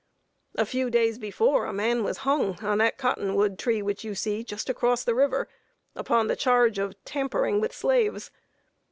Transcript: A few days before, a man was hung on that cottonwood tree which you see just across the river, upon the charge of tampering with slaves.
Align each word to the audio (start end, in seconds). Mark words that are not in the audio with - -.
A 0.55 0.65
few 0.65 0.89
days 0.89 1.19
before, 1.19 1.67
a 1.67 1.71
man 1.71 2.03
was 2.03 2.17
hung 2.25 2.57
on 2.65 2.79
that 2.79 2.97
cottonwood 2.97 3.59
tree 3.59 3.83
which 3.83 4.03
you 4.03 4.15
see 4.15 4.43
just 4.43 4.67
across 4.67 5.03
the 5.03 5.13
river, 5.13 5.47
upon 5.95 6.25
the 6.25 6.35
charge 6.35 6.79
of 6.79 6.95
tampering 7.05 7.61
with 7.61 7.71
slaves. 7.71 8.31